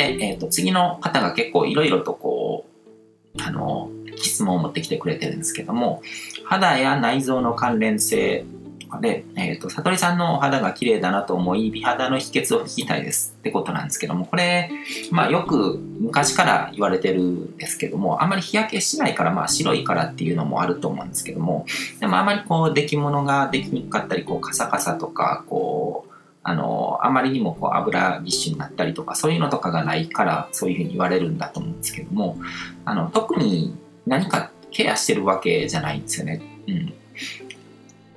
[0.00, 2.66] で、えっ、と、次の方が結構いろいろとこ
[3.36, 6.02] う、あの、質問を持ってきてくれてるんですけども、
[6.44, 8.44] 肌や内臓の関連性
[8.80, 14.70] とかで、えっ、と、悟りさんのお肌が綺麗だなと思い、美肌の秘訣を聞きたいですってことなんですけども、これ、
[15.10, 21.66] まあよく昔から言われてるんですけども、あんまり日焼けしないから、まあ白いからっていうのもあると思うんですけども、
[22.00, 26.09] でもあまりこう、出来物ができにくかったり、こう、カサカサとか、こう、
[26.42, 32.38] あの、あまりにもこう油ぎっしゅになったりとか、そういうのとかがないから、そういうふうに言われるんだと思うんですけども、
[32.84, 33.76] あの、特に
[34.06, 36.40] 何かケアしてるわけじゃないんですよね。
[36.66, 36.92] うん。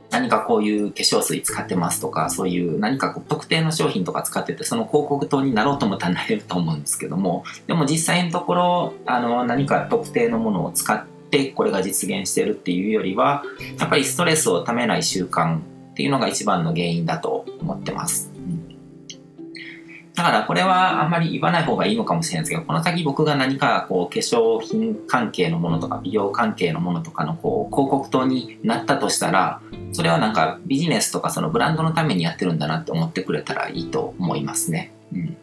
[0.10, 13.44] 何かこういう化粧水使ってますとか、そういう何かこう特定の商品とか使ってて、その広告塔になろうと思ったらなれると思うんですけども、でも実際のところ、あの、何か特定のものを使ってこれが実現してるっていうよりは、
[13.80, 15.60] やっぱりストレスをためない習慣
[15.94, 18.32] っていうのが一番の原因だと思ってます。
[20.16, 34.94] だからこれはあんまり言わない方がいいのかもしれないですけど、この先僕が何かこう化粧品関係のものとか美容関係のものとかのこう広告塔になったとしたら、それはなんかビジネスとかそのブランドのためにやってるんだなって思ってくれたらいいと思いますね。
[35.14, 35.38] うん、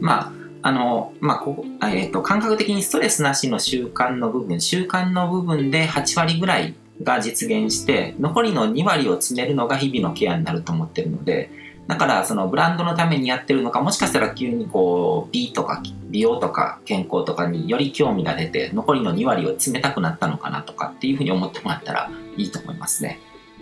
[0.00, 0.32] まあ
[0.66, 11.50] あの、まあ、こえっ、ー、と、感覚的にストレスなしの習慣の部分、習慣の部分で8割ぐらいが実現して、残りの2割を詰めるのが日々のケアになると思ってるので、
[11.86, 23.18] だからそのブランドのためにやってるのか、もしかしたら急にこう美とか美容とか健康とかにより興味が出て、残りの2割を詰めたくなったのかなとかっていうふうに思ってもらったらいいと思いますね。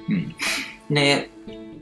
[0.08, 0.34] うん。
[0.94, 1.30] で、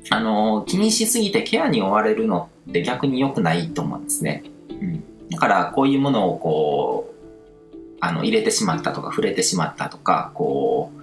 [0.09, 4.45] あの、気にしすぎてケアに追われるのって逆に良くないと思うんですね。
[4.71, 5.05] うん。
[5.31, 11.00] だからこういうものをこう、あの、入れてしまったとか触れてしまったとか、こう、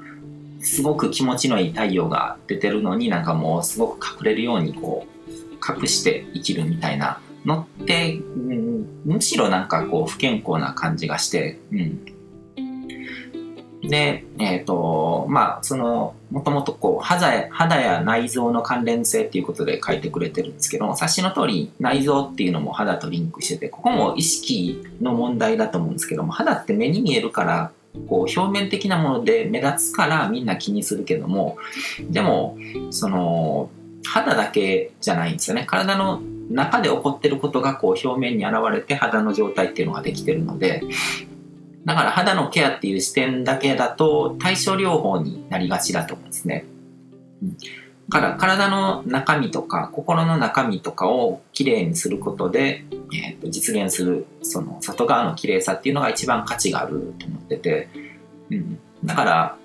[0.67, 12.05] すごく気持ちのいい太陽が出てるのになんかもうすごく隠れるようにこう隠して生きるみたいなのって、うん、むしろなんかこう不健康な感じがして、うん。
[13.89, 27.71] で、えっ、ー、と、まあ、その、もともとこう肌や、肌や内臓の関連性っていうことで書いてくれてるんですけど、察しの通り内臓っていうのも肌とリンクしてて、ここも意識の問題だと思うんですけども、肌って目に見えるから、
[28.07, 31.57] こう表面的なもので目立つからみんな気にするけども、
[32.09, 32.57] でも、
[32.91, 33.69] その、
[34.05, 35.65] 肌だけじゃないんですよね。
[35.67, 40.83] 体の中で起こってることがこう表面に現れて肌の状態っていうのができてるので、
[41.85, 46.65] だから肌のケアっていう視点だけだと対症療法になりがちだと思うんですね。
[47.41, 47.57] うん、
[48.09, 57.89] から体の中身とか心の中身とかをきれいにすることで、えー、と実現するその外側の綺麗さっていうのが一番価値があると思ってて、
[58.49, 59.57] うん、だから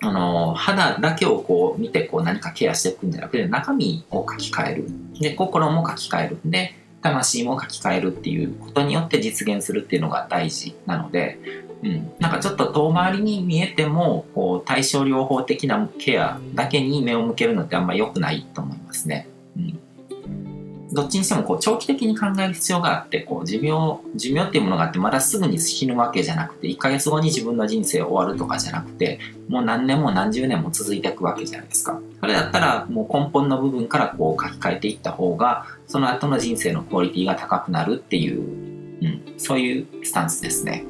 [0.00, 4.88] あの肌だけをこう見てこう何かケアしていくんじゃなくて中身を書き換える。
[5.20, 11.38] で心も書き換えるで魂も書き換えるっていうことによって実現するっていうのが大事なので、
[11.82, 19.28] うん、なんかちょっと遠回りに見えてもこう対症療法的なケアだけに目を向けるのってあんま良くないと思いますね。
[19.56, 19.78] うん。
[20.94, 29.18] どっちにしてもこう長期的に考える必要があってこう寿命寿命っていうものがあってまだすぐに死ぬわけじゃなくて1ヶ月後に自分の人生終わるとかじゃなくて
[29.48, 32.00] もう何年も何十年も続いていくわけじゃないですか。
[32.20, 40.86] それだったらもう根本の部分からこう書き換えていった方がその後の人生のクオリティが高くなるっていう、うん、そういうスタンスですね。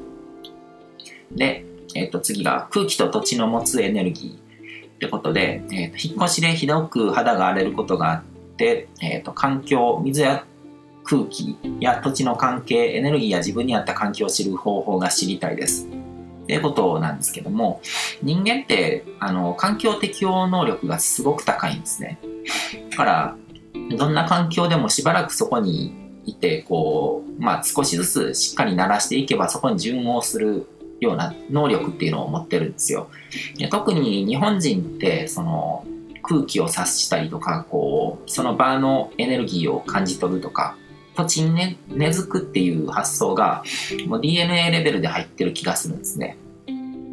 [1.35, 1.65] で、
[1.95, 8.23] えー、と次が空気と土地の持つエネルギーってことで、えー、と引っ越しでひどく肌が荒れることがあっ
[8.57, 10.45] て、えーと、環境水や
[11.03, 15.87] 空気や土地の関係エネルギーや自分に合った環境を知る方法が知りたいです。
[15.87, 17.81] っていうことなんですけども
[18.21, 22.19] 人間ってあの環境適応能力がすごく高いんですね。
[22.91, 23.35] だから
[23.97, 25.93] どんな環境でもしばらくそこに
[26.25, 30.67] いてこう、まあ、少しずつしっかり慣らしていけばそこに順応する
[30.99, 33.09] ような能力っていうのを持ってるんですよ。
[33.69, 35.85] 特に日本人ってその
[36.27, 40.75] 空気を察したりとか、こう、その場のエネルギーを感じ取るとか、
[41.15, 43.63] 土地にね、根付くっていう発想が、
[44.07, 46.37] もう DNA レベルで入ってる気がするんですね。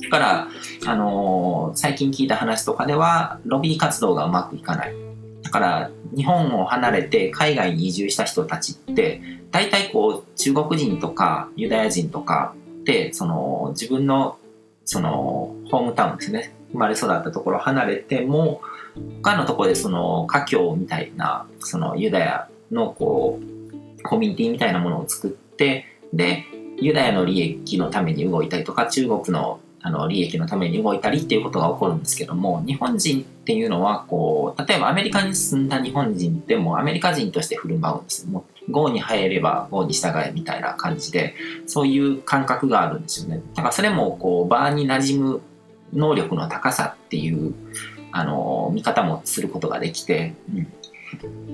[0.02, 0.48] だから、
[0.86, 4.94] あのー、最近聞いた話とかでは、ロビー活動がうまくいかない。
[5.42, 9.20] だから、日本を離れて海外に移住した人たちって、
[9.50, 14.38] 大体こう、中国人とかユダヤ人とかって、その、自分の、
[14.84, 16.54] その、ホームタウンですね。
[16.72, 18.62] 生まれ育ったところ離れても、
[19.22, 26.44] 他のとこでその華僑みたいなそのユダヤのこうコミュニティみたいなものを作ってで
[26.80, 41.34] ユダヤの利益のために動いたりとか中国のあの利益のために動いたりっていうことが起こるんですけども日本人っていうのはこう例えばアメリカに住んだ日本人ってもアメリカ人として振る舞うんですもう GO に入れば GO に従えみたいな感じで
[41.66, 43.42] そういう感覚があるんですよね。
[43.54, 45.40] だからそれもこう場に馴染む
[45.92, 47.54] 能力の高さっていう
[48.12, 50.72] あの見方もすることができて、うん、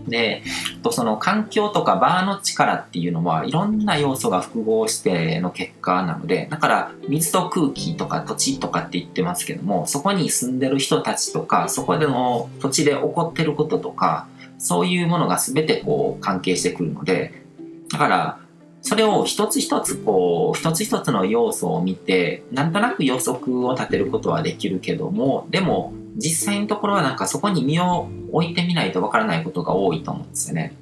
[0.07, 0.43] で、
[0.83, 14.27] とその環境とかバーの力っていうのはいろんな要素が複合しての結果なので、だから水と空気とか土地とかって言ってますけども、そこに住んでる人たちとか、そこでの土地で起こってることとか、
[14.59, 17.45] そういうものが全てこう関係してくるので、
[17.91, 18.39] だから
[18.83, 30.75] それを一つ一つこう、一つ一つの要素を見て、なんとなく予測を立てることはできるけども、でも実際のところはなんかそこに身を置いてみないとわからないことが多いと思うんですよね。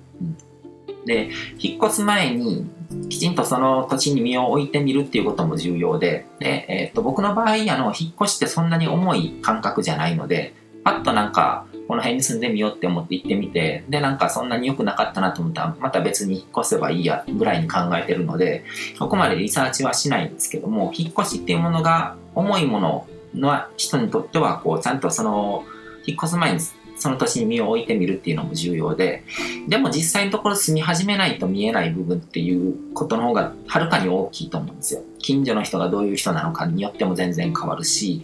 [1.04, 2.66] で、引っ越す前に
[3.08, 10.54] きちんとその土地に身を置いてみるっていうことも重要で、で、えー、っと僕の場合、あの、引っ越しってそんなに重い感覚じゃないので、
[10.84, 18.64] パッとなんか、この辺に住んでみようって思って行ってみて、で、なんかそんなに良くなかったなと思ったら、また別に引っ越せばいいや、ぐらいに考えてるので、
[18.98, 23.06] そこまでリサーチはしないんですけども、引っ越しっていうものが重いもの
[23.36, 25.64] の人にとっては、こう、ちゃんとその、
[26.06, 26.60] 引っ越す前に
[26.96, 29.22] その年に身を置いてみるっていうのも重要で、
[29.68, 35.02] でも実際のところ住み始めないと見えない部分っていうことの方がはるかに大きいと思うんですよ。
[35.18, 38.22] 近所の人がどういう人なのかによっても全然変わるし、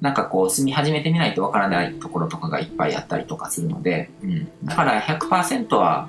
[0.00, 4.48] なんかこう住み始めてみないとわからないところとかがいっぱいあったりとかするので、うん。
[4.64, 6.08] だから100%は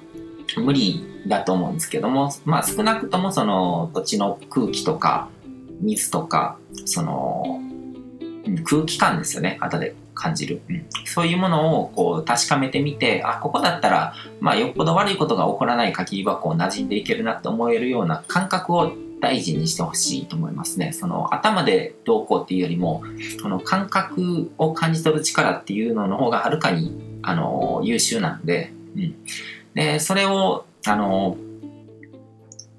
[0.58, 5.30] 無理だと思うんですけども、まあ少なくともその土地の空気とか
[5.82, 7.62] 水とか、その
[8.64, 10.62] 空気感ですよね、後で感じる。
[10.70, 18.92] うん、そういうものをこう確かめてみて、あ、ここだったら、まあよっぽど悪いことが起こらない限りはこう馴染んでいけるなと思えるような感覚を
[19.22, 20.94] 大事にしてほしいと思いますね。
[20.94, 23.04] その頭でどうこうっていうよりも、
[23.42, 29.16] この感覚を感じ取る力っていうのの方がはるかに、あの、優秀なんで、うん。
[29.74, 31.38] で、それを、あの、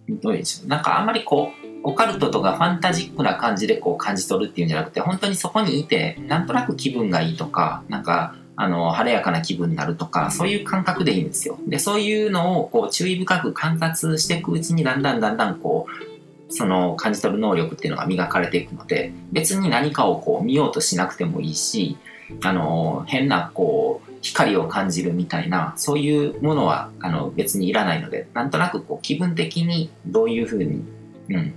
[0.09, 0.69] どうでしょう。
[0.69, 11.59] なんかあんまりこう、オカルトとかファンタジックな感じでこう感じ取るっていうんじゃなくて、本当にそこにいて、なんとなく気分がいいとか、なんか、あの、晴れやかな気分になるとか、そういう感覚でいいんですよ。
[11.67, 21.97] で、そういうのをこう注意深く観察していくうちに、だんだんだんだんこう、その感じ取る能力っていうのが磨かれていくので、別に何かをこう見ようとしなくてもいいし、
[22.43, 30.85] あの、変なこう、光を感じるみたいな、そういうものはあの別にいらないので、なんとなくこう気分的にどういうふうに、
[31.31, 31.55] うん、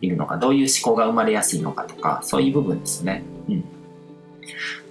[0.00, 3.22] いるのか、どういう思考が生まれやすいのかとか、そういう部分ですね。
[3.48, 3.64] うん。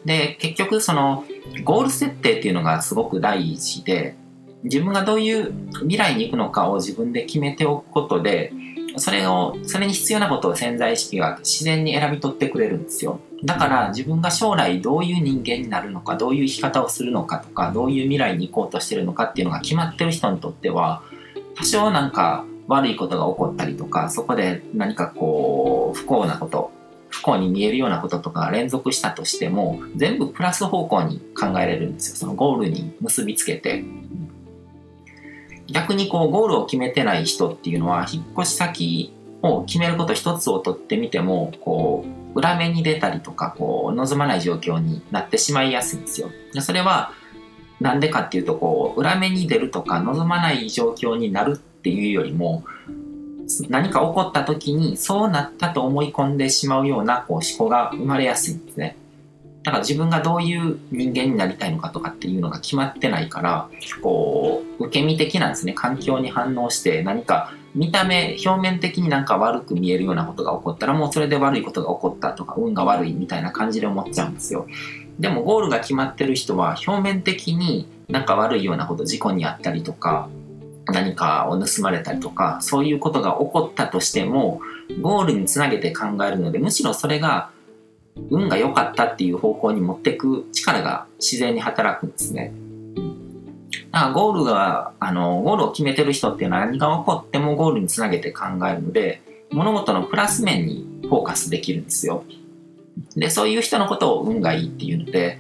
[0.06, 1.26] で、結局その、
[1.64, 4.16] ゴール設定っていうのがすごく大事で、
[4.64, 8.54] 自分がどういう未来に行くのかを自分で決めておくことで、
[8.98, 13.20] それを、それに必要なことを潜在意識が自然に選び取ってくれるんですよ。
[13.44, 21.04] だから自分が将来どういう人間になるのか、どういう生き方をするのかとか、どういう未来に行こうとしてるのかっていうのが決まってる人にとっては、
[21.56, 26.72] 多少なんか悪いことが起こったりとか、そこで何かこう、不幸なこと、
[27.10, 32.16] 不幸に見えるようなこととか連続したとしても、全部プラス方向に考えれるんですよ。
[32.16, 33.84] そのゴールに結びつけて。
[35.68, 46.30] 逆にこう、ゴールを決めてない人っていうのは、引っ越し先を決めること一つをとってみても、こう、裏目に出たりとか、こう、望まない状況になってしまいやすいんですよ。
[46.62, 47.12] それは、
[47.82, 52.64] なんでかっていうと、こう、裏目に出るとか、望まない状況になるっていうよりも
[53.70, 58.98] 何か起こった時にそうなったと思い込んでしまうようなこう思考が生まれやすいんですね。
[59.64, 63.70] だから自分がどういう人間になりたいのかとかっていうのが決まってないから、
[64.02, 65.74] こう、受け身的なんですね。
[65.74, 74.66] 環境に反応して何か見た目、表面的になんか悪く見えるようなことが起こったらもうそれで悪いことが起こったとか運が悪いみたいな感じで思っちゃうんですよ。
[75.20, 80.28] でもゴールが決まってる人は表面的になんか悪いようなこと、事故にあったりとか、
[80.92, 84.62] 何かを盗まれたりとか、そういうことが起こったとしても、
[85.02, 87.50] ゴールにつなげて考えるので、むしろそれが
[88.30, 92.54] 運が良かったっていう方向に持っていく力が自然に働くんですね。
[93.92, 99.22] だからゴールが、あの、ゴールを決めてる人っていうのは何が起こってもゴールにつなげて考えるので、
[99.52, 102.24] 物事のプラス面にフォーカスできるんですよ。
[103.16, 105.38] で、そういう人のことを運がいいっていうので、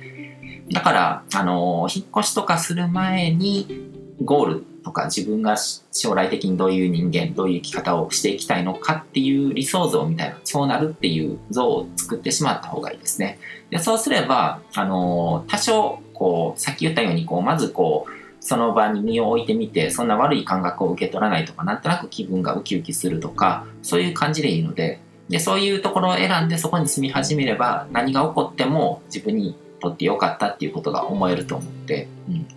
[0.71, 3.89] だから、あの、引っ越しとかする前に、
[4.23, 5.55] ゴールとか自分が
[5.91, 13.39] 将来的にどういう人間、どういう生き方をしていきたいのかっていう理想像みたいな、そうなるっていう像を作ってしまった方がいいですね。
[13.69, 18.11] でそうすれば、あの多少、こう、さっき言ったように、こう、まずこう、
[18.43, 32.47] その場に身を置いてみて、そんな悪い感覚を受け取らないとか、なんとなく気分がウキウキするとか、そういう感じでいいので、で、そういうところを選んでそこに住み始めれば何が起こっても自分にとってよかったっていうことが思えると思って、うん、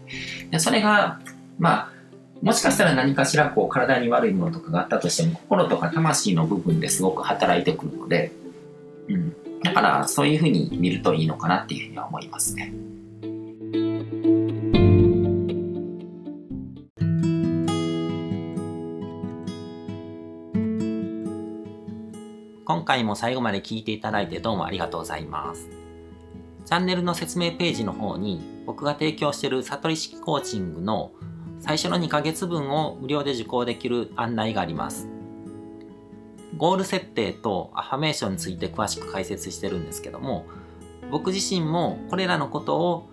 [0.50, 1.20] でそれが、
[1.58, 1.92] まあ、
[2.44, 8.32] もしかしたら何かしらこう体に悪いものとかがあったとしても心とか魂の部分ですごく働いてくるので、
[9.08, 12.74] うん、だからそういうふうに見るといいのかなっていうふうには思いますね。
[22.66, 25.70] 今回も最後まで聞いていただいてどうもありがとうございます。
[26.66, 31.10] チャンネルの説明ページの方に僕が提供している悟り式コーチングの
[31.66, 35.08] 最初の2ヶ月分を無料で受講できる案内があります。
[36.58, 40.44] ゴール設定とアファメーションについて詳しく解説してるんですけども、
[41.10, 43.08] 僕自身もこれらのことを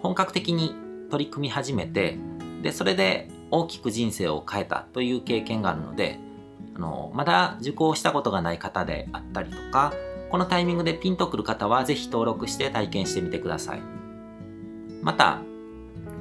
[0.00, 0.74] 本格的に
[1.10, 2.16] 取り組み始めて、
[2.62, 6.18] で、それで大きく人生を変えたという経験があるので、
[6.74, 9.92] あの、まだ受講したことがない方であったりとか、
[10.30, 13.82] このタイミングでピンとくる方はぜひ登録して体験してみてください。
[15.02, 15.42] また、